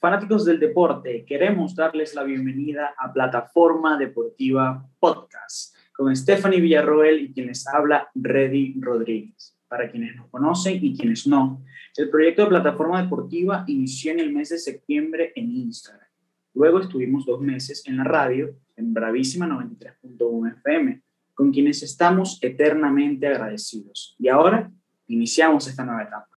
[0.00, 7.32] Fanáticos del deporte, queremos darles la bienvenida a Plataforma Deportiva Podcast con Stephanie Villarroel y
[7.34, 9.58] quienes habla Reddy Rodríguez.
[9.68, 11.62] Para quienes nos conocen y quienes no,
[11.98, 16.08] el proyecto de Plataforma Deportiva inició en el mes de septiembre en Instagram.
[16.54, 21.02] Luego estuvimos dos meses en la radio, en Bravísima 93.1 FM,
[21.34, 24.16] con quienes estamos eternamente agradecidos.
[24.18, 24.72] Y ahora
[25.08, 26.29] iniciamos esta nueva etapa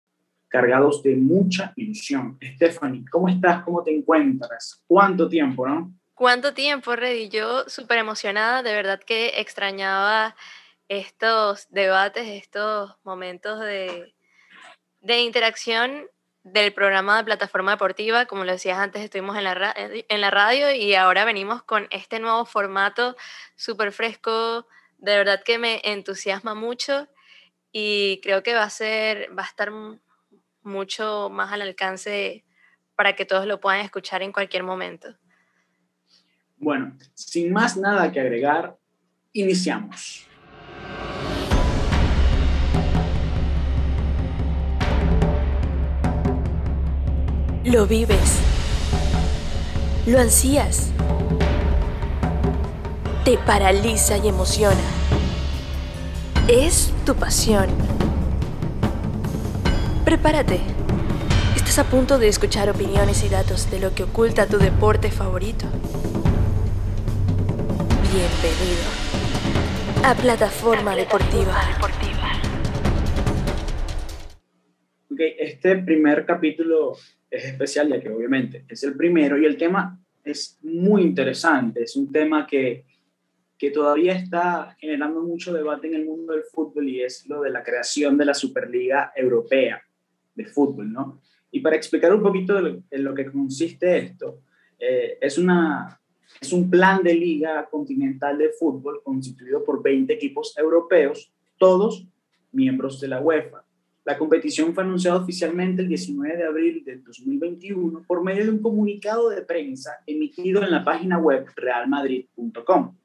[0.51, 2.37] cargados de mucha ilusión.
[2.55, 3.63] Stephanie, ¿cómo estás?
[3.63, 4.83] ¿Cómo te encuentras?
[4.85, 5.93] ¿Cuánto tiempo, no?
[6.13, 7.29] ¿Cuánto tiempo, Reddy?
[7.29, 10.35] Yo súper emocionada, de verdad que extrañaba
[10.89, 14.13] estos debates, estos momentos de,
[14.99, 16.07] de interacción
[16.43, 18.25] del programa de plataforma deportiva.
[18.25, 22.19] Como lo decías antes, estuvimos en la, en la radio y ahora venimos con este
[22.19, 23.15] nuevo formato
[23.55, 24.67] súper fresco.
[24.97, 27.07] De verdad que me entusiasma mucho
[27.71, 29.71] y creo que va a ser, va a estar
[30.63, 32.43] mucho más al alcance
[32.95, 35.15] para que todos lo puedan escuchar en cualquier momento.
[36.57, 38.77] Bueno, sin más nada que agregar,
[39.33, 40.27] iniciamos.
[47.63, 48.39] Lo vives.
[50.05, 50.91] Lo ansías.
[53.23, 54.75] Te paraliza y emociona.
[56.47, 57.69] Es tu pasión
[60.11, 60.59] Prepárate.
[61.55, 65.67] Estás a punto de escuchar opiniones y datos de lo que oculta tu deporte favorito.
[68.11, 68.83] Bienvenido
[70.03, 71.55] a Plataforma Deportiva.
[75.09, 76.97] Ok, este primer capítulo
[77.29, 81.83] es especial ya que obviamente es el primero y el tema es muy interesante.
[81.83, 82.83] Es un tema que,
[83.57, 87.49] que todavía está generando mucho debate en el mundo del fútbol y es lo de
[87.49, 89.81] la creación de la Superliga Europea
[90.35, 91.21] de fútbol, ¿no?
[91.51, 94.41] Y para explicar un poquito en lo que consiste esto,
[94.79, 95.99] eh, es, una,
[96.39, 102.07] es un plan de liga continental de fútbol constituido por 20 equipos europeos, todos
[102.51, 103.63] miembros de la UEFA.
[104.03, 108.59] La competición fue anunciada oficialmente el 19 de abril del 2021 por medio de un
[108.59, 112.95] comunicado de prensa emitido en la página web realmadrid.com,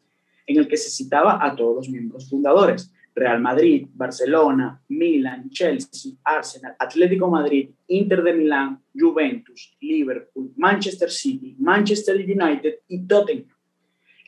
[0.46, 6.12] en el que se citaba a todos los miembros fundadores, Real Madrid, Barcelona, Milan, Chelsea,
[6.22, 13.48] Arsenal, Atlético Madrid, Inter de Milán, Juventus, Liverpool, Manchester City, Manchester United y Tottenham.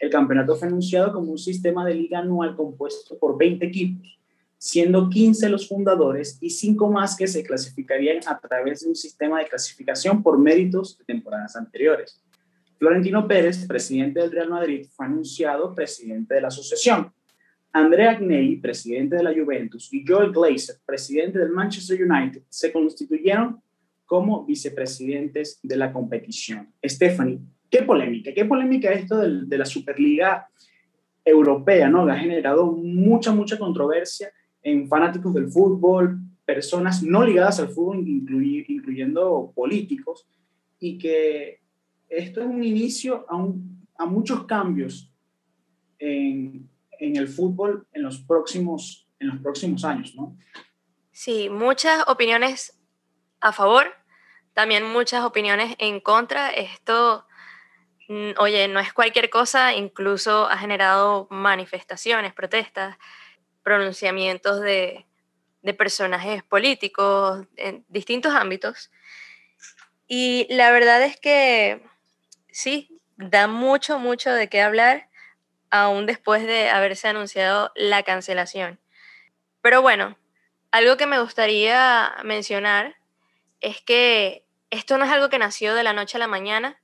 [0.01, 4.19] El campeonato fue anunciado como un sistema de liga anual compuesto por 20 equipos,
[4.57, 9.39] siendo 15 los fundadores y 5 más que se clasificarían a través de un sistema
[9.41, 12.23] de clasificación por méritos de temporadas anteriores.
[12.79, 17.13] Florentino Pérez, presidente del Real Madrid, fue anunciado presidente de la asociación.
[17.79, 23.61] Andrea Agnelli, presidente de la Juventus, y Joel Glazer, presidente del Manchester United, se constituyeron
[24.05, 26.73] como vicepresidentes de la competición.
[26.85, 27.39] Stephanie,
[27.71, 30.49] qué polémica, qué polémica esto de, la Superliga
[31.25, 32.03] Europea, ¿no?
[32.09, 39.53] ha generado mucha, mucha controversia en fanáticos del fútbol, personas no ligadas al fútbol, incluyendo
[39.55, 40.27] políticos,
[40.81, 41.61] y que
[42.09, 45.13] esto es un inicio a, a muchos cambios
[45.99, 46.68] en,
[46.99, 50.37] en el fútbol en los próximos, en los próximos años, ¿no?
[51.13, 52.79] Sí, muchas opiniones
[53.41, 53.87] a favor,
[54.55, 56.51] también muchas opiniones en contra.
[56.51, 57.27] Esto,
[58.09, 62.97] mm, oye, no es cualquier cosa, incluso ha generado manifestaciones, protestas,
[63.63, 65.07] pronunciamientos de,
[65.63, 68.91] de personajes políticos en distintos ámbitos.
[70.07, 71.83] Y la verdad es que
[72.51, 75.08] sí, da mucho, mucho de qué hablar
[75.71, 78.81] aún después de haberse anunciado la cancelación.
[79.61, 80.17] Pero bueno,
[80.71, 82.97] algo que me gustaría mencionar
[83.61, 86.81] es que esto no es algo que nació de la noche a la mañana.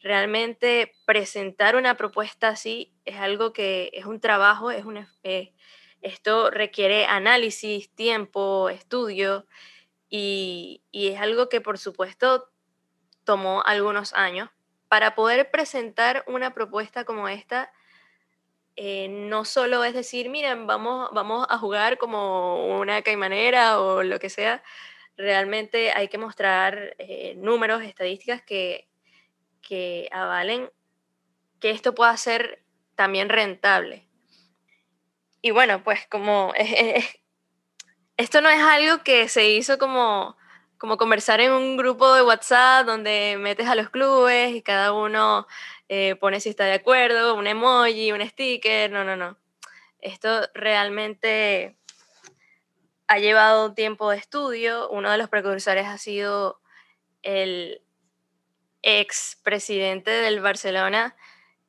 [0.00, 5.52] Realmente presentar una propuesta así es algo que es un trabajo, es un, eh,
[6.02, 9.46] esto requiere análisis, tiempo, estudio
[10.08, 12.50] y, y es algo que por supuesto
[13.24, 14.50] tomó algunos años.
[14.88, 17.72] Para poder presentar una propuesta como esta,
[18.76, 24.18] eh, no solo es decir, miren, vamos, vamos a jugar como una caimanera o lo
[24.18, 24.62] que sea,
[25.16, 28.86] realmente hay que mostrar eh, números, estadísticas que,
[29.62, 30.70] que avalen
[31.58, 32.62] que esto pueda ser
[32.94, 34.06] también rentable.
[35.40, 36.52] Y bueno, pues como
[38.16, 40.36] esto no es algo que se hizo como,
[40.78, 45.46] como conversar en un grupo de WhatsApp donde metes a los clubes y cada uno
[45.88, 49.38] eh, pone si está de acuerdo, un emoji, un sticker, no, no, no.
[50.00, 51.76] Esto realmente
[53.08, 54.88] ha llevado tiempo de estudio.
[54.90, 56.60] Uno de los precursores ha sido
[57.22, 57.82] el,
[58.86, 61.16] ex presidente del Barcelona,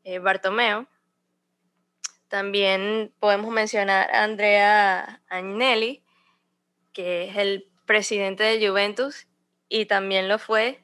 [0.03, 0.87] eh, Bartomeu.
[2.27, 6.03] También podemos mencionar a Andrea Agnelli,
[6.93, 9.25] que es el presidente de Juventus
[9.67, 10.83] y también lo fue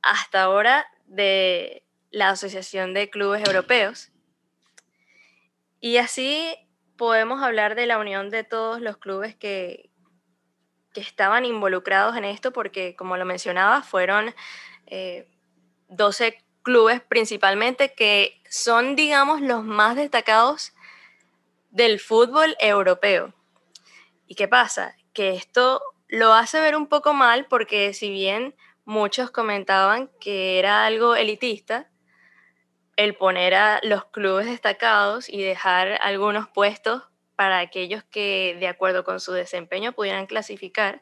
[0.00, 4.10] hasta ahora de la Asociación de Clubes Europeos.
[5.80, 6.54] Y así
[6.96, 9.90] podemos hablar de la unión de todos los clubes que,
[10.94, 14.34] que estaban involucrados en esto, porque como lo mencionaba, fueron
[15.88, 20.72] 12 eh, clubes principalmente que son, digamos, los más destacados
[21.70, 23.34] del fútbol europeo.
[24.26, 24.94] ¿Y qué pasa?
[25.12, 25.82] Que esto
[26.12, 28.54] lo hace ver un poco mal porque si bien
[28.84, 31.90] muchos comentaban que era algo elitista,
[32.96, 37.02] el poner a los clubes destacados y dejar algunos puestos
[37.34, 41.00] para aquellos que de acuerdo con su desempeño pudieran clasificar.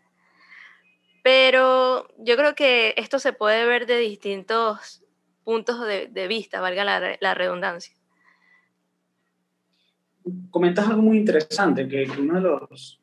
[1.25, 5.03] Pero yo creo que esto se puede ver de distintos
[5.43, 7.93] puntos de, vista, valga la, la, redundancia.
[10.51, 13.00] Comentas algo muy interesante, que uno de los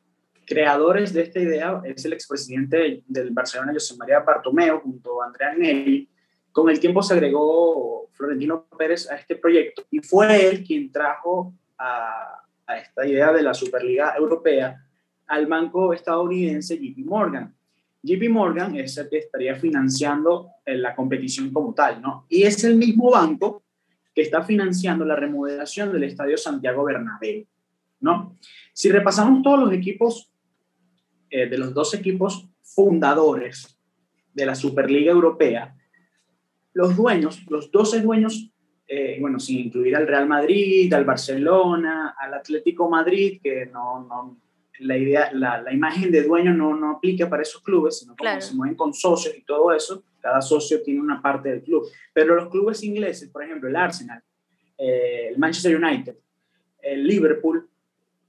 [0.48, 5.50] creadores de esta idea es el expresidente del Barcelona, José María Bartomeu, junto a Andrea
[5.50, 6.08] Agnelli.
[6.50, 11.52] Con el tiempo se agregó Florentino Pérez a este proyecto y fue él quien trajo
[11.76, 12.42] a,
[12.80, 14.82] esta idea de la Superliga Europea
[15.26, 17.54] al banco estadounidense JP Morgan.
[18.02, 22.26] JP Morgan es el que estaría financiando eh, la competición como tal, ¿no?
[22.28, 23.62] Y es el mismo banco
[24.14, 27.46] que está financiando la remodelación del Estadio Santiago Bernabéu,
[28.00, 28.36] ¿no?
[28.72, 30.30] Si repasamos todos los equipos,
[31.30, 33.78] eh, de los dos equipos fundadores
[34.34, 35.74] de la Superliga Europea,
[36.74, 38.52] los dueños, los 12 dueños
[38.90, 44.38] eh, bueno, sin incluir al Real Madrid, al Barcelona, al Atlético Madrid, que no, no
[44.78, 48.40] la idea, la, la, imagen de dueño no, no aplica para esos clubes, sino como
[48.40, 51.86] se mueven con socios y todo eso, cada socio tiene una parte del club.
[52.14, 54.22] Pero los clubes ingleses, por ejemplo, el Arsenal,
[54.78, 56.16] eh, el Manchester United,
[56.80, 57.68] el Liverpool,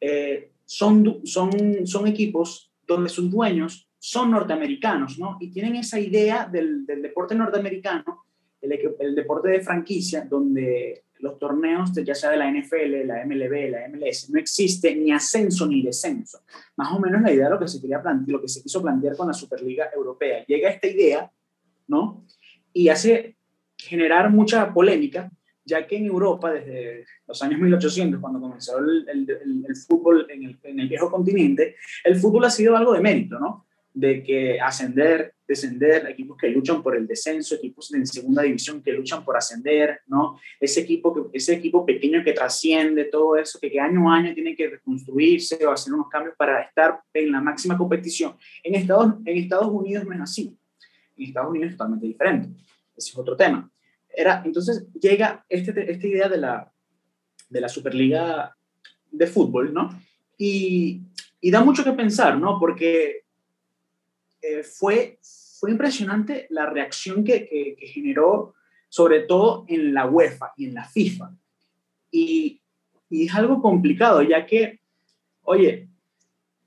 [0.02, 5.38] eh, son, son, son equipos donde sus dueños son norteamericanos, ¿no?
[5.40, 8.26] Y tienen esa idea del, del deporte norteamericano
[8.62, 13.88] el, deporte de franquicia, donde los torneos, ya sea de la NFL, la MLB, la
[13.90, 16.40] MLS, no existe ni ascenso ni descenso.
[16.78, 19.16] Más o menos la idea de lo que se quería lo que se quiso plantear
[19.16, 20.46] con la Superliga Europea.
[20.46, 21.32] Llega esta idea,
[21.88, 22.26] ¿no?
[22.72, 23.36] Y hace
[23.78, 25.32] generar mucha polémica,
[25.70, 30.60] ya que en Europa, desde los años 1800, cuando comenzó el, el, fútbol en el,
[30.64, 33.68] en el viejo continente, el fútbol ha sido algo de mérito, ¿no?
[33.94, 38.94] De que ascender, descender, equipos que luchan por el descenso, equipos en segunda división que
[38.94, 40.40] luchan por ascender, ¿no?
[40.60, 44.56] Ese equipo, que, ese equipo pequeño que trasciende todo eso, que, año a año tiene
[44.56, 48.36] que reconstruirse o hacer unos cambios para estar en la máxima competición.
[48.64, 50.58] En Estados, en Estados Unidos no es así.
[51.18, 52.50] En Estados Unidos es totalmente diferente.
[52.96, 53.70] Ese es otro tema.
[54.20, 56.70] Era, entonces llega este, esta idea de la,
[57.48, 58.54] de la Superliga
[59.10, 59.98] de fútbol, ¿no?
[60.38, 61.04] Y,
[61.40, 62.60] y da mucho que pensar, ¿no?
[62.60, 63.24] Porque
[64.42, 65.20] eh, fue,
[65.58, 68.56] fue impresionante la reacción que, generó,
[68.90, 71.32] sobre todo en la UEFA y en la FIFA.
[72.12, 72.62] Y,
[73.10, 74.82] y es algo complicado, ya que,
[75.44, 75.88] oye,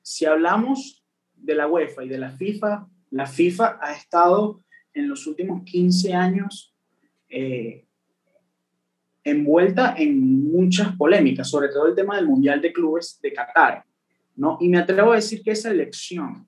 [0.00, 4.64] si hablamos de la UEFA y de la FIFA, la FIFA ha estado
[4.94, 6.71] en los últimos 15 años
[7.32, 7.86] eh,
[9.24, 13.84] envuelta en muchas polémicas, sobre todo el tema del Mundial de Clubes de Qatar,
[14.36, 14.58] ¿no?
[14.60, 16.46] Y me atrevo a decir que esa elección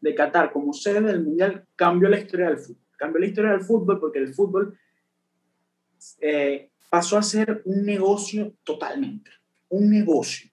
[0.00, 2.84] de Qatar como sede del Mundial cambió la historia del fútbol.
[2.96, 4.78] Cambió la historia del fútbol porque el fútbol
[6.20, 9.30] eh, pasó a ser un negocio totalmente,
[9.70, 10.50] un negocio.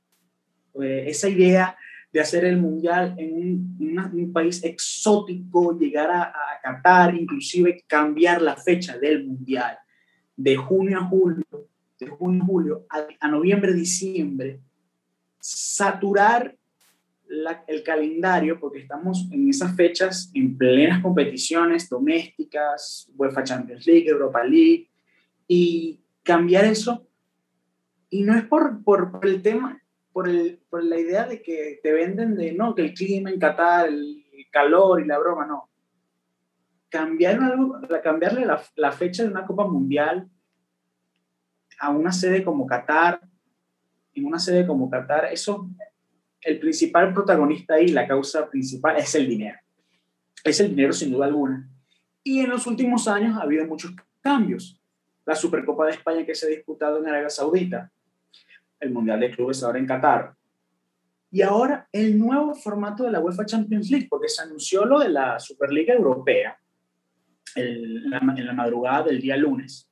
[0.82, 1.76] Eh, esa idea
[2.12, 8.98] de hacer el Mundial en un, país exótico, llegar a, Qatar, inclusive cambiar la fecha
[8.98, 9.78] del Mundial
[10.36, 11.46] de junio a julio,
[12.00, 14.60] de junio a julio a, a noviembre, diciembre,
[15.40, 16.56] saturar
[17.68, 24.44] el calendario porque estamos en esas fechas en plenas competiciones domésticas, UEFA Champions League, Europa
[24.44, 24.90] League,
[25.48, 27.08] y cambiar eso.
[28.10, 29.81] Y no es por, por, el tema,
[30.14, 33.40] por, el, por, la idea de que te venden de, no, que el clima en
[33.40, 34.18] Qatar, el,
[34.52, 35.70] calor y la broma, no.
[36.94, 40.30] Algo, cambiarle la, la fecha de una Copa Mundial
[41.80, 43.22] a una sede como Qatar,
[44.14, 45.70] en una sede como Qatar, eso
[46.42, 49.58] el principal protagonista y la causa principal es el dinero.
[50.44, 51.70] Es el dinero sin duda alguna.
[52.24, 54.80] Y en los últimos años ha habido muchos cambios.
[55.26, 57.92] La Supercopa de España que se ha disputado en Arabia Saudita,
[58.82, 60.36] el Mundial de Clubes ahora en Qatar.
[61.32, 65.10] Y ahora el nuevo formato de la UEFA Champions League, porque se anunció lo de
[65.10, 66.58] la Superliga Europea.
[67.56, 69.92] en la madrugada del día lunes.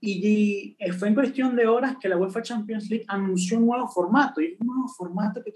[0.00, 4.40] Y, fue en cuestión de horas que la UEFA Champions League anunció un nuevo formato.
[4.40, 5.52] Y un nuevo formato que,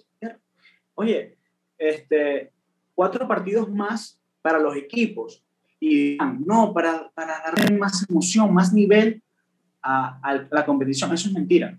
[0.94, 1.36] oye,
[1.78, 2.50] este,
[2.94, 5.44] cuatro partidos más para los equipos.
[5.78, 9.22] Y no, para, para darle más emoción, más nivel
[9.80, 11.12] a, a la competición.
[11.12, 11.78] Eso es mentira.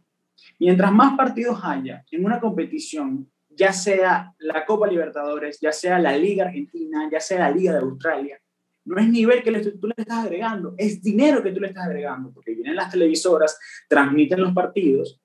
[0.59, 6.17] Mientras más partidos haya en una competición, ya sea la Copa Libertadores, ya sea la
[6.17, 8.39] Liga Argentina, ya sea la Liga de Australia,
[8.85, 12.31] no es nivel que tú le estás agregando, es dinero que tú le estás agregando,
[12.31, 13.57] porque vienen las televisoras,
[13.87, 15.21] transmiten los partidos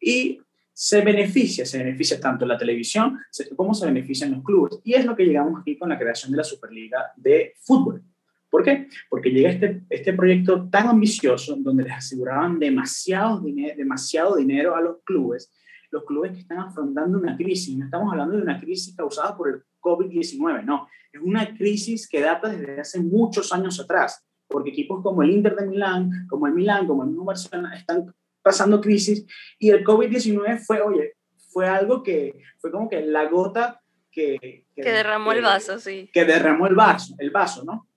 [0.00, 0.40] y
[0.72, 3.18] se beneficia, se beneficia tanto la televisión
[3.56, 4.78] como se benefician los clubes.
[4.84, 8.02] Y es lo que llegamos aquí con la creación de la Superliga de Fútbol.
[8.50, 8.88] ¿Por qué?
[9.08, 14.80] Porque llega este, este proyecto tan ambicioso donde les aseguraban demasiado, dinero, demasiado dinero a
[14.80, 15.52] los clubes,
[15.90, 17.76] los clubes que están afrontando una crisis.
[17.76, 20.88] No estamos hablando de una crisis causada por el COVID-19, no.
[21.12, 25.54] Es una crisis que data desde hace muchos años atrás, porque equipos como el Inter
[25.54, 29.26] de Milán, como el Milán, como el mismo Barcelona están pasando crisis
[29.58, 31.14] y el COVID-19 fue, oye,
[31.52, 33.80] fue algo que fue como que la gota
[34.10, 34.64] que...
[34.74, 36.10] Que, derramó el vaso, sí.
[36.12, 37.89] Que derramó el vaso, el vaso, ¿no?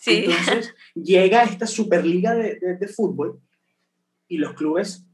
[0.00, 0.24] Sí.
[0.24, 3.38] Entonces llega esta Superliga de, de, fútbol
[4.28, 5.04] y los clubes,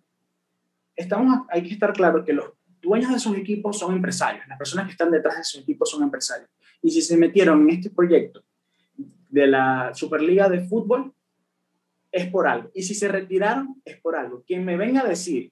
[0.95, 4.87] estamos, hay que estar claro que los dueños de esos equipos son empresarios, las personas
[4.87, 6.49] que están detrás de esos equipos son empresarios.
[6.83, 8.45] Y si se metieron en este proyecto
[9.29, 11.13] de la Superliga de fútbol,
[12.13, 12.71] es por algo.
[12.73, 14.45] Y si se retiraron, es por algo.
[14.47, 15.51] Quien me venga a decir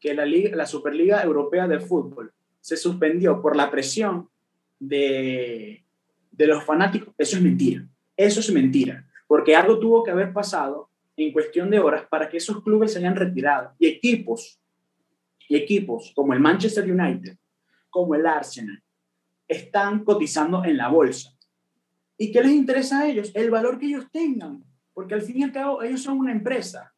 [0.00, 2.32] que la, Liga, la Superliga Europea de Fútbol
[2.62, 4.30] se suspendió por la presión
[4.78, 5.84] de,
[6.30, 7.86] de los fanáticos, eso es mentira.
[8.16, 12.38] Eso es mentira, porque algo tuvo que haber pasado en cuestión de horas para que
[12.38, 13.74] esos clubes se hayan retirado.
[13.78, 14.60] Y equipos,
[15.48, 17.36] y equipos como el Manchester United,
[17.90, 18.82] como el Arsenal,
[19.48, 21.36] están cotizando en la bolsa.
[22.16, 23.32] ¿Y qué les interesa a ellos?
[23.34, 24.62] El valor que ellos tengan,
[24.92, 26.92] porque al fin y al cabo ellos son una empresa.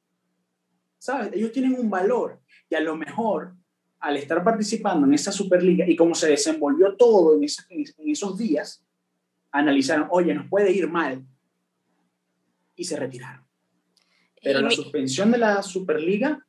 [0.98, 1.32] ¿Sabes?
[1.32, 3.54] Ellos tienen un valor y a lo mejor
[3.98, 7.44] al estar participando en esa Superliga y como se desenvolvió todo en
[8.10, 8.84] esos días,
[9.52, 11.24] analizaron, oye, nos puede ir mal,
[12.74, 13.46] y se retiraron.
[14.42, 16.44] Pero la suspensión de la Superliga,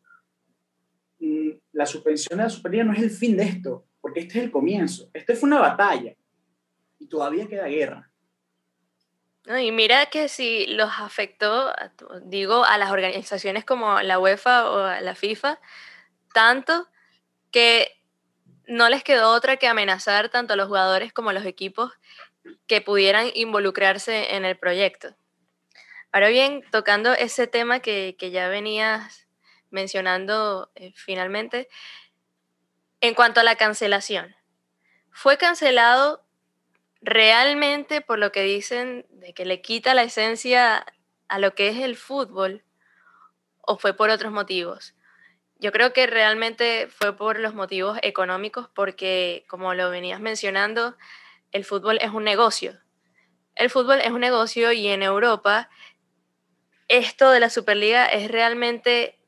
[1.19, 4.45] mm, la suspensión de la Superliga no es el fin de esto, porque este es
[4.45, 5.09] el comienzo.
[5.13, 6.15] Este fue una batalla
[6.99, 8.09] y todavía queda guerra.
[9.61, 11.73] y mira que si los afectó,
[12.23, 15.59] digo, a las organizaciones como la UEFA o la FIFA,
[16.33, 16.87] tanto
[17.51, 17.91] que
[18.65, 21.91] no les quedó otra que amenazar tanto a los jugadores como a los equipos
[22.67, 25.15] que pudieran involucrarse en el proyecto.
[26.11, 29.27] Ahora bien, tocando ese tema que, ya venías
[29.71, 31.69] mencionando eh, finalmente,
[33.01, 34.35] en cuanto a la cancelación,
[35.11, 36.23] ¿fue cancelado
[37.01, 40.85] realmente por lo que dicen de que le quita la esencia
[41.27, 42.63] a lo que es el fútbol
[43.61, 44.93] o fue por otros motivos?
[45.57, 50.95] Yo creo que realmente fue por los motivos económicos porque, como lo venías mencionando,
[51.53, 52.79] el fútbol es un negocio.
[53.55, 55.69] El fútbol es un negocio y en Europa
[56.87, 59.19] esto de la Superliga es realmente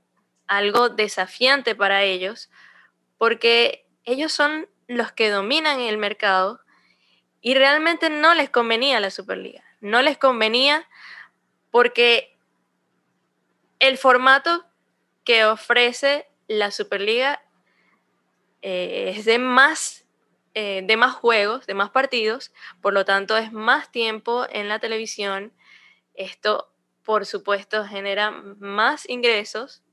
[0.48, 2.50] algo desafiante para ellos
[3.18, 6.62] porque ellos son los que dominan el mercado
[7.42, 9.64] y realmente no les convenía la Superliga.
[9.80, 10.88] No les convenía
[11.70, 12.38] porque
[13.80, 14.66] el formato
[15.24, 17.44] que ofrece la Superliga
[18.62, 20.05] eh, es de más
[20.58, 24.80] eh, de más juegos, de más partidos, por lo tanto es más tiempo en la
[24.80, 25.52] televisión.
[26.14, 26.72] Esto,
[27.04, 29.84] por supuesto, genera más ingresos.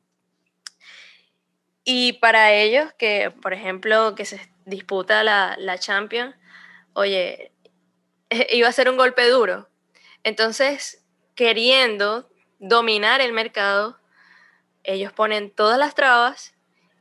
[1.83, 6.37] Y para ellos, que por ejemplo, que se disputa la, la Champions,
[6.93, 7.51] oye,
[8.51, 9.69] iba a ser un golpe duro.
[10.23, 11.05] Entonces,
[11.35, 13.99] queriendo dominar el mercado,
[14.85, 16.55] ellos ponen todas las trabas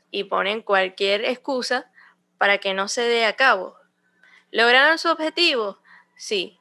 [0.09, 1.90] y ponen cualquier excusa
[2.41, 3.77] para que no se dé a cabo.
[4.50, 5.77] ¿Lograron su objetivo?
[6.15, 6.57] Sí,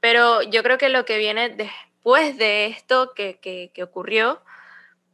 [0.00, 4.42] pero yo creo que lo que viene después de esto que, ocurrió,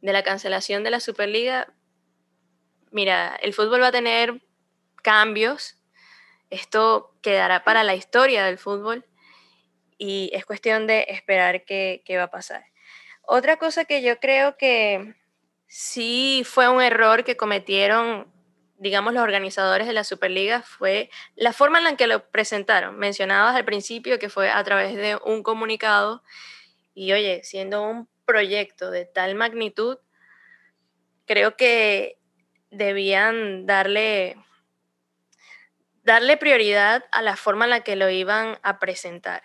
[0.01, 1.71] de la cancelación de la Superliga,
[2.89, 4.41] mira, el fútbol va a tener
[5.03, 5.77] cambios,
[6.49, 9.05] esto quedará para la historia del fútbol
[9.99, 12.65] y es cuestión de esperar qué va a pasar.
[13.21, 15.13] Otra cosa que yo creo que
[15.67, 18.40] sí fue un error que cometieron
[18.81, 22.97] digamos, los organizadores de la Superliga fue la forma en la que lo presentaron.
[22.97, 26.23] Mencionabas al principio que fue a través de un comunicado
[26.95, 29.99] y oye, siendo un proyecto de tal magnitud,
[31.27, 32.17] creo que
[32.71, 34.35] debían darle,
[36.01, 39.43] darle prioridad a la forma en la que lo iban a presentar.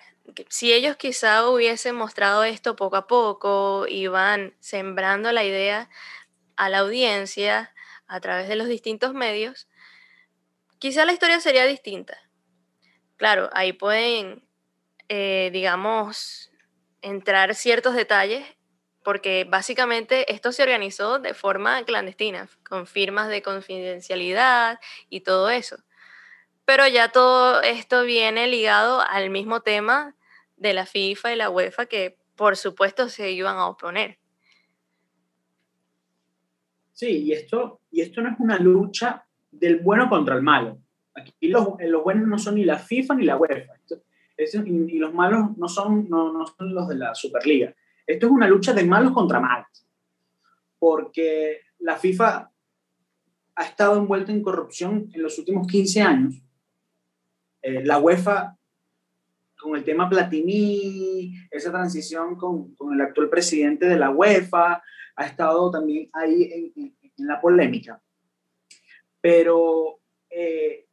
[0.49, 5.91] si ellos quizá hubiesen mostrado esto poco a poco, iban sembrando la idea
[6.57, 7.75] a la audiencia
[8.09, 9.69] a través de los distintos medios,
[10.79, 12.19] quizá la historia sería distinta.
[13.17, 14.47] Claro, ahí pueden,
[15.09, 16.51] eh, digamos,
[17.03, 18.45] entrar ciertos detalles,
[19.03, 25.77] porque básicamente esto se organizó de forma clandestina, con firmas de confidencialidad y todo eso.
[26.65, 30.17] Pero ya todo esto viene ligado al mismo tema
[30.57, 34.19] de la FIFA y la UEFA que por supuesto se iban a oponer.
[36.97, 40.79] Sí, y esto, y esto no es una lucha del bueno contra el malo.
[41.15, 43.75] Aquí los, los buenos no son ni la FIFA ni la UEFA.
[44.65, 47.75] y, los malos no son, no, no son los de la Superliga.
[48.07, 49.87] Esto es una lucha de malos contra malos.
[50.79, 52.51] Porque la FIFA
[53.57, 56.43] ha estado envuelta en corrupción en los últimos 15 años
[57.61, 58.57] eh, la UEFA,
[59.59, 64.83] con el tema Platini, esa transición con, con, el actual presidente de la UEFA,
[65.17, 68.01] ha estado también ahí en, en, la polémica.
[69.21, 69.99] Pero
[70.31, 70.87] eh,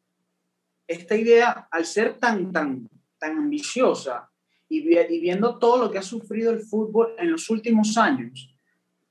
[0.88, 2.90] esta idea, al ser tan, tan,
[3.20, 4.30] tan ambiciosa
[4.70, 8.50] y, y, viendo todo lo que ha sufrido el fútbol en los últimos años,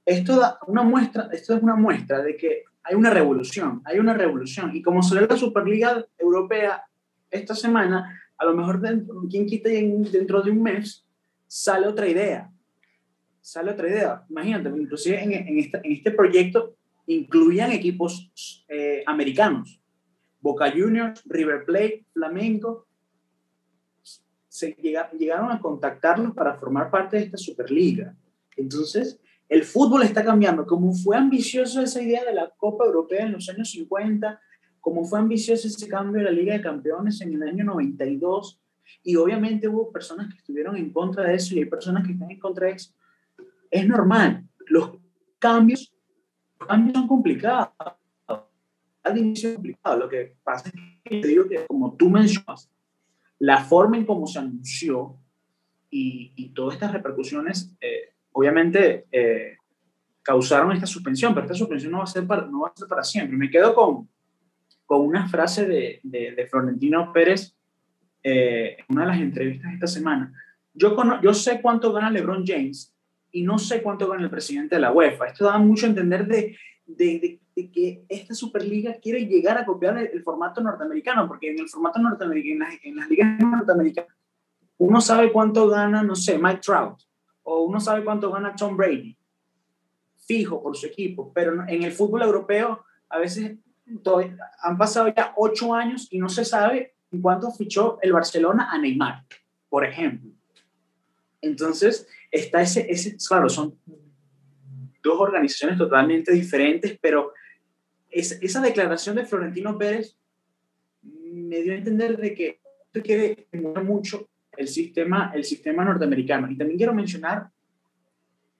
[0.05, 4.15] esto, da una muestra, esto es una muestra de que hay una revolución, hay una
[4.15, 4.75] revolución.
[4.75, 6.83] Y como salió la Superliga Europea
[7.31, 11.07] esta semana, a lo mejor dentro, quien quita dentro de un mes,
[11.47, 12.52] sale otra idea.
[13.43, 14.25] Sale otra idea.
[14.31, 18.33] Imagínate, inclusive en, en, en este proyecto incluían equipos
[18.69, 19.81] eh, americanos.
[20.41, 22.87] Boca Juniors, River Plate, Flamengo.
[24.49, 24.77] Se
[25.19, 28.15] llegaron a contactarlos para formar parte de esta Superliga.
[28.57, 30.65] Entonces, el fútbol está cambiando.
[30.65, 34.41] Como fue ambicioso esa idea de la Copa Europea en los años 50,
[34.81, 38.61] como fue ambicioso ese cambio de la Liga de Campeones en el año 92,
[39.03, 42.31] y obviamente hubo personas que estuvieron en contra de eso y hay personas que están
[42.31, 42.93] en contra de eso.
[43.73, 44.99] Es normal, los
[45.39, 45.91] cambios,
[46.61, 47.71] los cambios son complicados.
[49.03, 49.99] Es complicado.
[49.99, 52.71] Lo que pasa es que como tú mencionas,
[53.39, 55.17] la forma en cómo se anunció
[55.91, 59.57] y, y todas estas repercusiones, eh, obviamente, eh,
[60.23, 62.89] causaron esta suspensión, pero esta suspensión no va a ser para, no va a ser
[62.89, 63.39] para siempre.
[63.39, 64.07] Me quedo con,
[64.85, 67.57] con una frase de, de, Florentino Pérez
[68.23, 70.31] eh, en una de las entrevistas esta semana.
[70.75, 72.92] Yo, yo sé cuánto gana LeBron James
[73.33, 75.27] y no sé cuánto gana el presidente de la UEFA.
[75.27, 80.23] Esto da mucho a entender de, de, que esta Superliga quiere llegar a copiar el,
[80.23, 84.15] formato norteamericano, porque en el formato norteamericano, en las, ligas norteamericanas,
[84.79, 87.01] uno sabe cuánto gana, no sé, Mike Trout,
[87.43, 89.17] o uno sabe cuánto gana Tom Brady,
[90.27, 93.57] fijo por su equipo, pero en el fútbol europeo a veces
[94.61, 98.79] han pasado ya ocho años y no se sabe en cuánto fichó el Barcelona a
[98.79, 99.25] Neymar,
[99.69, 100.31] por ejemplo.
[101.41, 103.79] Entonces, está ese, ese, claro, son
[105.03, 107.33] dos organizaciones totalmente diferentes, pero
[108.11, 110.17] esa declaración de Florentino Pérez
[111.03, 116.51] me dio a entender de que esto quiere mucho el sistema, el sistema norteamericano.
[116.51, 117.49] Y también quiero mencionar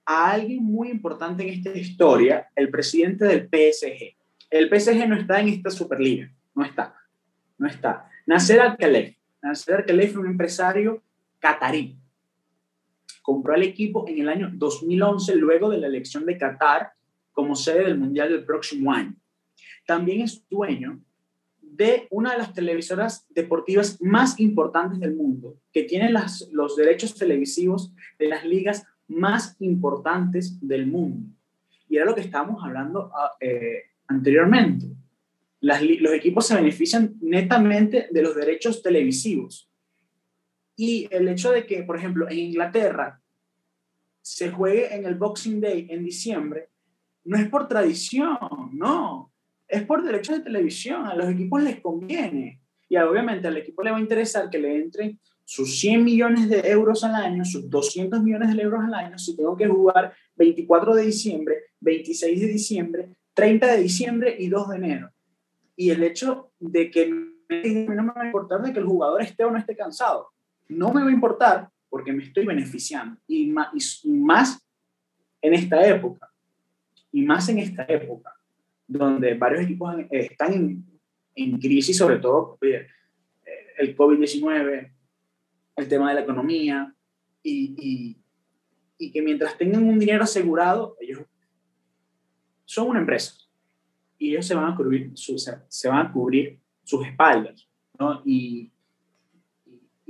[0.05, 4.17] a alguien muy importante en esta historia, el presidente del PSG.
[4.51, 6.95] El PSG no está en esta Superliga, no está,
[7.59, 8.09] no está.
[8.27, 11.03] Nasser Al-Khelaifi, Nasser Al-Khelaifi un empresario
[11.39, 11.97] catarí.
[13.23, 16.93] Compró el equipo en el año 2011, luego de la elección de Qatar
[17.33, 19.15] como sede del Mundial del próximo año.
[19.87, 21.01] También es dueño
[21.61, 27.15] de una de las televisoras deportivas más importantes del mundo, que tiene las, los derechos
[27.15, 31.27] televisivos de las ligas más importantes del mundo.
[31.89, 34.87] Y era lo que estábamos hablando ah, eh, anteriormente.
[35.61, 39.72] los equipos se benefician netamente de los derechos televisivos.
[40.85, 43.23] Y el hecho de que, por ejemplo, en Inglaterra
[44.21, 46.71] se juegue en el Boxing Day en diciembre,
[47.23, 48.37] no es por tradición,
[48.73, 49.33] no,
[49.69, 52.61] es por derechos de televisión, a los equipos les conviene.
[52.89, 56.69] Y obviamente al equipo le va a interesar que le entren sus 100 millones de
[56.69, 60.97] euros al año, sus 200 millones de euros al año, si tengo que jugar 24
[60.97, 65.13] de diciembre, 26 de diciembre, 30 de diciembre y 2 de enero.
[65.77, 69.45] Y el hecho de que no me va a importar de que el jugador esté
[69.45, 70.32] o no esté cansado.
[70.69, 73.21] No me va a importar porque me estoy beneficiando.
[73.27, 74.67] Y más,
[75.43, 76.31] en esta época.
[77.13, 78.35] Y más en esta época,
[78.87, 80.87] donde varios equipos están
[81.35, 84.93] en, crisis, sobre todo el COVID-19,
[85.77, 86.95] el tema de la economía,
[87.43, 88.17] y,
[88.99, 91.21] y, que mientras tengan un dinero asegurado, ellos
[92.65, 93.35] son una empresa
[94.17, 98.23] y ellos se van a cubrir, se van a cubrir sus espaldas, ¿no?
[98.25, 98.73] Y,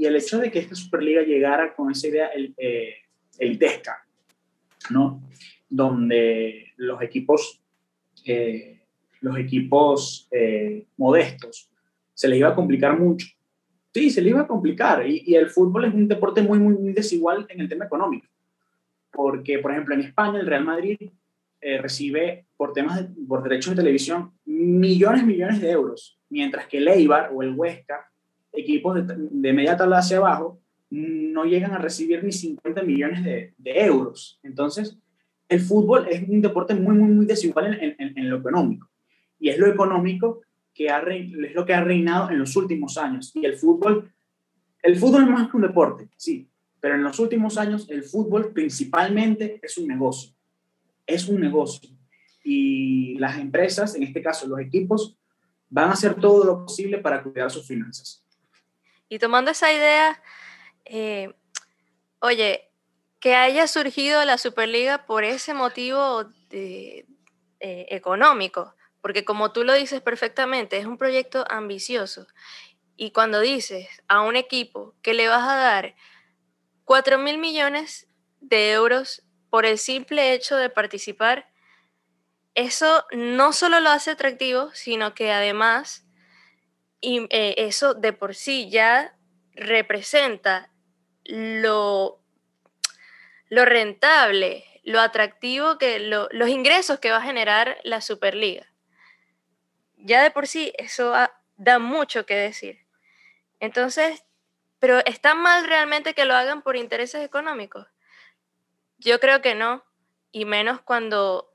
[0.02, 2.94] y el hecho de que esta Superliga llegara con esa idea el, eh,
[4.90, 5.22] ¿no?
[5.70, 7.62] Donde los equipos,
[8.24, 8.80] eh,
[9.20, 11.70] los equipos eh, modestos
[12.14, 13.28] se les iba a complicar mucho.
[13.94, 15.06] Sí, se les iba a complicar.
[15.06, 18.26] Y, y, el fútbol es un deporte muy, muy, muy desigual en el tema económico.
[19.12, 20.98] Porque, por ejemplo, en España el Real Madrid
[21.60, 26.78] eh, recibe por temas de, por derechos de televisión millones, millones de euros, mientras que
[26.78, 28.11] el Eibar o el Huesca,
[28.52, 30.62] equipos de, de media tabla hacia abajo,
[30.92, 34.38] no llegan a recibir ni 50 millones de, de, euros.
[34.42, 34.98] Entonces,
[35.48, 38.90] el fútbol es un deporte muy, muy, muy desigual en, en, lo económico.
[39.38, 40.42] Y es lo económico
[40.74, 43.32] que ha, es lo que ha reinado en los últimos años.
[43.34, 44.12] Y el fútbol,
[44.82, 46.46] el fútbol es más que un deporte, sí,
[46.78, 50.34] pero en los últimos años el fútbol principalmente es un negocio.
[51.06, 51.88] Es un negocio.
[52.44, 55.16] Y las empresas, en este caso los equipos,
[55.70, 58.21] van a hacer todo lo posible para cuidar sus finanzas.
[59.12, 60.22] Y tomando esa idea,
[60.86, 61.34] eh,
[62.20, 62.70] oye,
[63.20, 67.04] que haya surgido la Superliga por ese motivo de,
[67.60, 72.26] eh, económico, porque como tú lo dices perfectamente, es un proyecto ambicioso.
[72.96, 75.94] Y cuando dices a un equipo que le vas a dar
[76.86, 78.08] 4 mil millones
[78.40, 81.50] de euros por el simple hecho de participar,
[82.54, 86.06] eso no solo lo hace atractivo, sino que además
[87.02, 89.14] y, eh, eso de por sí ya
[89.54, 90.70] representa
[91.24, 92.22] lo,
[93.50, 98.72] lo rentable, lo atractivo, que lo, los ingresos que va a generar la Superliga.
[99.96, 101.12] Ya de por sí eso
[101.56, 102.86] da mucho que decir.
[103.60, 104.24] Entonces,
[104.78, 107.86] pero ¿está mal realmente que lo hagan por intereses económicos?
[108.98, 109.84] Yo creo que no,
[110.30, 111.52] y menos cuando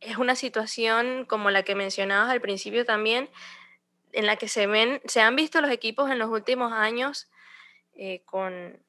[0.00, 3.28] es una situación como la que mencionabas al principio también,
[4.12, 7.28] en la que se ven, se han visto los equipos en los últimos años
[7.94, 8.82] eh, con,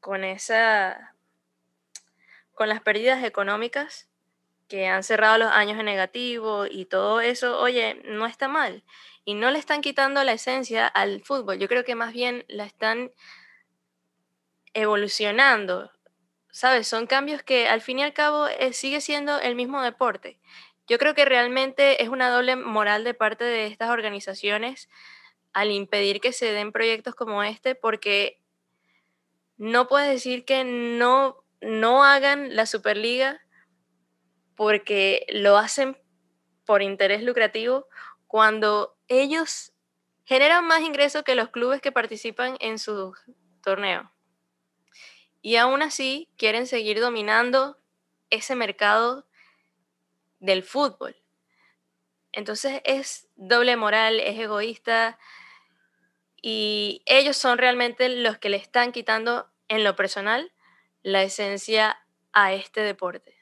[0.00, 1.14] con esa
[2.54, 4.08] con las pérdidas económicas
[4.68, 8.82] que han cerrado los años en negativo y todo eso, oye, no está mal.
[9.24, 11.58] Y no le están quitando la esencia al fútbol.
[11.58, 13.12] Yo creo que más bien la están
[14.72, 15.90] evolucionando.
[16.50, 16.86] ¿Sabes?
[16.86, 20.38] Son cambios que al fin y al cabo eh, sigue siendo el mismo deporte.
[20.86, 24.88] Yo creo que realmente es una doble moral de parte de estas organizaciones
[25.52, 28.40] al impedir que se den proyectos como este, porque
[29.56, 33.40] no puedes decir que no, no hagan la Superliga
[34.56, 35.96] porque lo hacen
[36.66, 37.88] por interés lucrativo
[38.26, 39.72] cuando ellos
[40.24, 43.14] generan más ingresos que los clubes que participan en su
[43.62, 44.10] torneo.
[45.40, 47.78] Y aún así quieren seguir dominando
[48.30, 49.26] ese mercado
[50.44, 51.16] del fútbol.
[52.32, 55.18] Entonces es doble moral, es egoísta
[56.42, 60.52] y ellos son realmente los que le están quitando en lo personal
[61.02, 61.98] la esencia
[62.32, 63.34] a este deporte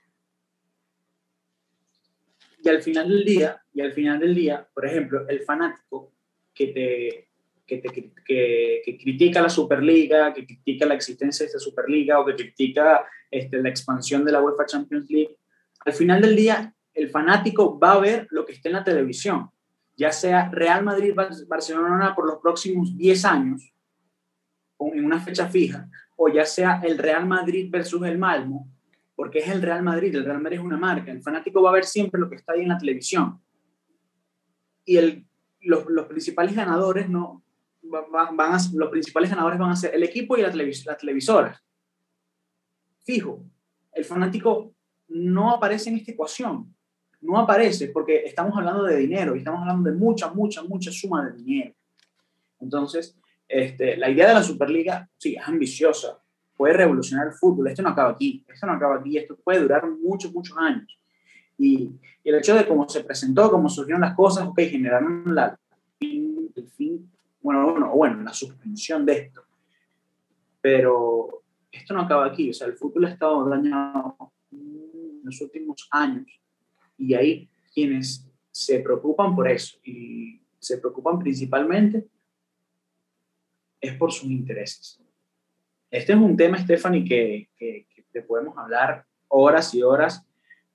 [2.63, 6.13] y al final del día, y al final del día, por ejemplo, el fanático
[6.55, 7.29] que te,
[7.67, 12.37] que, te, que, critica la Superliga, que critica la existencia de esta Superliga o que
[12.37, 15.37] critica este, la expansión de la UEFA Champions League,
[15.85, 19.51] al final del día el fanático va a ver lo que esté en la televisión,
[19.97, 23.73] ya sea Real Madrid-Barcelona por los próximos 10 años,
[24.79, 28.69] en una fecha fija, o ya sea el Real Madrid versus el Malmo,
[29.15, 31.75] porque es el Real Madrid, el Real Madrid es una marca, el fanático va a
[31.75, 33.41] ver siempre lo que está ahí en la televisión.
[34.85, 35.25] Y
[35.61, 37.45] los, principales ganadores no
[37.83, 40.97] van, van a, los principales ganadores van a ser el equipo y la, televis, la
[40.97, 41.63] televisora.
[43.05, 43.45] Fijo,
[43.93, 44.75] el fanático
[45.09, 46.75] no aparece en esta ecuación.
[47.23, 51.25] No aparece porque estamos hablando de dinero y estamos hablando de mucha, mucha, mucha suma
[51.27, 51.75] de dinero.
[52.61, 53.17] Entonces,
[53.49, 56.19] este, la idea de la Superliga, sí, es ambiciosa,
[56.57, 57.69] puede revolucionar el fútbol.
[57.69, 60.99] Esto no acaba aquí, esto no acaba aquí, esto puede durar muchos, muchos años.
[61.59, 61.91] Y,
[62.25, 65.59] el hecho de cómo se presentó, cómo surgieron las cosas, ok, generaron la,
[65.99, 69.43] el fin, bueno, bueno, bueno, la suspensión de esto.
[70.61, 74.17] Pero esto no acaba aquí, o sea, el fútbol ha estado dañado
[74.53, 76.42] en los últimos años
[77.03, 82.07] y hay quienes se preocupan por eso y se preocupan principalmente
[83.81, 85.01] es por sus intereses.
[85.91, 90.25] Este es un tema, Stephanie, que, que, que te podemos hablar horas y horas,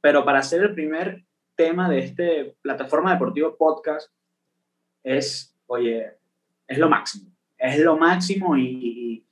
[0.01, 1.23] pero para hacer el primer
[1.55, 4.11] tema de este plataforma deportivo podcast
[5.03, 6.11] es, oye,
[6.67, 9.23] es lo máximo, es lo máximo y,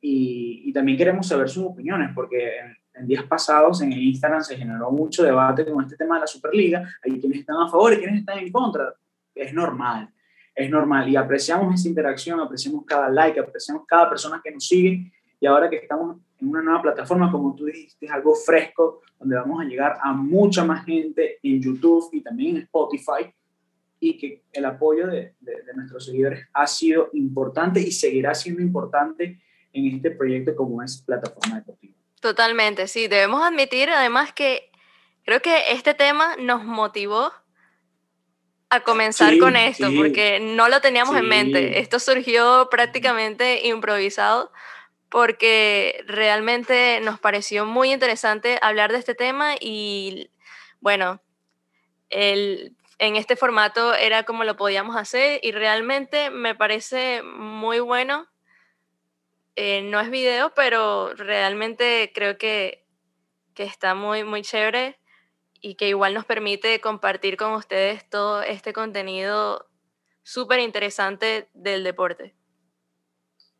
[0.00, 4.42] y, y también queremos saber sus opiniones, porque en, en, días pasados en el Instagram
[4.42, 7.92] se generó mucho debate con este tema de la Superliga, hay quienes están a favor
[7.92, 8.94] y quienes están en contra,
[9.34, 10.08] es normal.
[10.54, 15.10] es normal y apreciamos esa interacción, apreciamos cada like, apreciamos cada persona que nos sigue
[15.40, 19.36] y ahora que estamos en una nueva plataforma, como tú dijiste, es algo fresco, donde
[19.36, 23.32] vamos a llegar a mucha más gente en YouTube y también en Spotify
[23.98, 28.60] y que el apoyo de, de, de nuestros seguidores ha sido importante y seguirá siendo
[28.60, 29.40] importante
[29.72, 31.91] en este proyecto como es Plataforma Deportiva.
[32.22, 33.08] Totalmente, sí.
[33.08, 34.70] Debemos admitir además que
[35.24, 37.32] creo que este tema nos motivó
[38.70, 41.80] a comenzar con esto, porque no lo teníamos en mente.
[41.80, 44.52] Esto surgió prácticamente improvisado
[45.08, 50.30] porque realmente nos pareció muy interesante hablar de este tema y
[50.80, 51.20] bueno,
[52.08, 58.28] el, en este formato era como lo podíamos hacer y realmente me parece muy bueno.
[59.54, 62.86] Eh, no es video, pero realmente creo que,
[63.54, 64.98] que está muy, muy chévere
[65.60, 69.66] y que igual nos permite compartir con ustedes todo este contenido
[70.22, 72.34] súper interesante del deporte.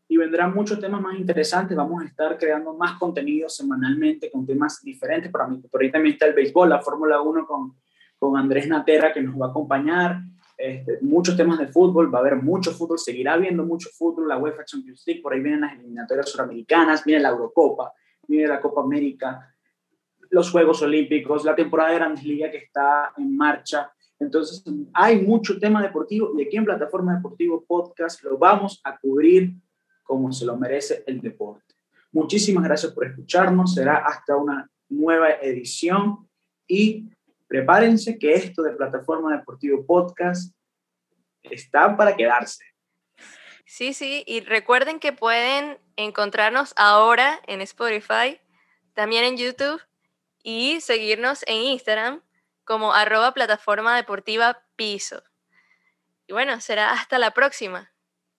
[0.08, 1.76] Y vendrán muchos temas más interesantes.
[1.76, 5.30] Vamos a estar creando más contenido semanalmente con temas diferentes.
[5.30, 7.76] Para mí, por ahí también está el béisbol, la Fórmula 1 con,
[8.18, 10.22] con Andrés Natera que nos va a acompañar.
[10.64, 14.38] Este, muchos temas de fútbol, va a haber mucho fútbol, seguirá habiendo mucho fútbol, la
[14.38, 17.92] UEFA Champions League, por ahí vienen las eliminatorias suramericanas, viene la Eurocopa,
[18.28, 19.52] viene la Copa América,
[20.30, 23.90] los Juegos Olímpicos, la temporada de Grandes Liga que está en marcha.
[24.20, 24.62] Entonces,
[24.94, 29.54] hay mucho tema deportivo y aquí en Plataforma Deportivo Podcast lo vamos a cubrir
[30.04, 31.74] como se lo merece el deporte.
[32.12, 33.74] Muchísimas gracias por escucharnos.
[33.74, 36.28] Será hasta una nueva edición
[36.68, 37.10] y
[37.52, 40.56] prepárense que esto de Plataforma Deportivo Podcast
[41.42, 42.64] está para quedarse.
[43.66, 48.40] Sí, sí, y recuerden que pueden encontrarnos ahora en Spotify,
[48.94, 49.82] también en YouTube
[50.42, 52.22] y seguirnos en Instagram
[52.64, 55.22] como arroba plataforma deportiva piso.
[56.26, 57.92] Y bueno, será hasta la próxima.